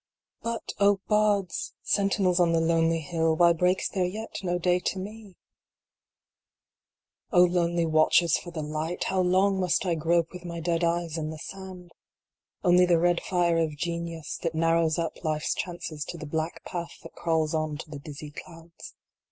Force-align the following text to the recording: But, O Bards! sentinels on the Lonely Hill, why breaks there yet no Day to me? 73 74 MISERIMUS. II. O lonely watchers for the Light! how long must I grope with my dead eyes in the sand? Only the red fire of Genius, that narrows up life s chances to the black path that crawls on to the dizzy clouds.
But, 0.41 0.73
O 0.79 0.99
Bards! 1.07 1.75
sentinels 1.83 2.39
on 2.39 2.53
the 2.53 2.59
Lonely 2.59 3.01
Hill, 3.01 3.35
why 3.35 3.53
breaks 3.53 3.87
there 3.87 4.03
yet 4.03 4.39
no 4.41 4.57
Day 4.57 4.79
to 4.79 4.97
me? 4.97 5.37
73 7.29 7.43
74 7.45 7.47
MISERIMUS. 7.47 7.55
II. 7.55 7.59
O 7.61 7.61
lonely 7.61 7.85
watchers 7.85 8.37
for 8.39 8.49
the 8.49 8.63
Light! 8.63 9.03
how 9.03 9.21
long 9.21 9.59
must 9.59 9.85
I 9.85 9.93
grope 9.93 10.31
with 10.33 10.43
my 10.43 10.59
dead 10.59 10.83
eyes 10.83 11.19
in 11.19 11.29
the 11.29 11.37
sand? 11.37 11.91
Only 12.63 12.87
the 12.87 12.97
red 12.97 13.21
fire 13.21 13.59
of 13.59 13.77
Genius, 13.77 14.39
that 14.41 14.55
narrows 14.55 14.97
up 14.97 15.23
life 15.23 15.43
s 15.43 15.53
chances 15.53 16.03
to 16.05 16.17
the 16.17 16.25
black 16.25 16.63
path 16.65 16.95
that 17.03 17.13
crawls 17.13 17.53
on 17.53 17.77
to 17.77 17.91
the 17.91 17.99
dizzy 17.99 18.31
clouds. 18.31 18.95